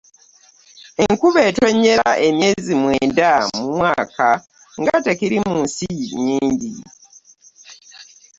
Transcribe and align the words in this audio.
Enkuba 1.05 1.39
etonnyera 1.49 2.09
emyezi 2.27 2.73
mwenda 2.81 3.29
mu 3.55 3.63
mwaka 3.75 4.27
nga 4.79 4.95
tekiri 5.05 5.37
mu 5.47 5.53
nsi 5.63 5.87
nnyingi. 6.17 6.73